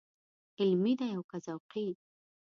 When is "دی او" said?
0.99-1.23